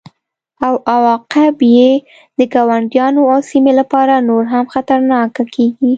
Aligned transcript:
او 0.65 0.73
عواقب 0.93 1.55
یې 1.75 1.89
د 2.37 2.39
ګاونډیانو 2.53 3.21
او 3.33 3.39
سیمې 3.49 3.73
لپاره 3.79 4.13
نور 4.29 4.43
هم 4.53 4.65
خطرناکه 4.73 5.43
کیږي 5.53 5.89